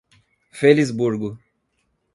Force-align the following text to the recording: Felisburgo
Felisburgo 0.59 1.37